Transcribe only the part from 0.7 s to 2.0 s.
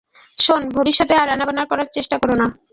ভবিষ্যতে আর রান্নাবান্নার